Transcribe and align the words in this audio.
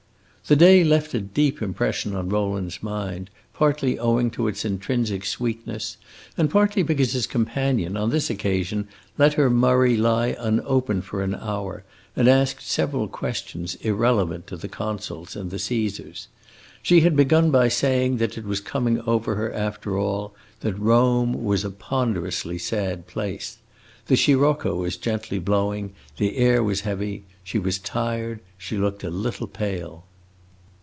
The 0.47 0.55
day 0.57 0.83
left 0.83 1.13
a 1.13 1.21
deep 1.21 1.61
impression 1.61 2.13
on 2.13 2.27
Rowland's 2.27 2.83
mind, 2.83 3.29
partly 3.53 3.97
owing 3.97 4.29
to 4.31 4.49
its 4.49 4.65
intrinsic 4.65 5.23
sweetness, 5.25 5.95
and 6.35 6.49
partly 6.49 6.83
because 6.83 7.13
his 7.13 7.25
companion, 7.25 7.95
on 7.95 8.09
this 8.09 8.29
occasion, 8.29 8.89
let 9.17 9.35
her 9.35 9.49
Murray 9.49 9.95
lie 9.95 10.35
unopened 10.37 11.05
for 11.05 11.23
an 11.23 11.35
hour, 11.35 11.85
and 12.17 12.27
asked 12.27 12.67
several 12.67 13.07
questions 13.07 13.75
irrelevant 13.75 14.45
to 14.47 14.57
the 14.57 14.67
Consuls 14.67 15.37
and 15.37 15.51
the 15.51 15.59
Caesars. 15.59 16.27
She 16.83 16.99
had 16.99 17.15
begun 17.15 17.49
by 17.49 17.69
saying 17.69 18.17
that 18.17 18.37
it 18.37 18.43
was 18.43 18.59
coming 18.59 18.99
over 19.03 19.35
her, 19.35 19.53
after 19.53 19.97
all, 19.97 20.33
that 20.59 20.73
Rome 20.77 21.45
was 21.45 21.63
a 21.63 21.71
ponderously 21.71 22.57
sad 22.57 23.07
place. 23.07 23.57
The 24.07 24.17
sirocco 24.17 24.75
was 24.75 24.97
gently 24.97 25.39
blowing, 25.39 25.93
the 26.17 26.35
air 26.35 26.61
was 26.61 26.81
heavy, 26.81 27.23
she 27.41 27.57
was 27.59 27.79
tired, 27.79 28.41
she 28.57 28.75
looked 28.77 29.05
a 29.05 29.09
little 29.09 29.47
pale. 29.47 30.03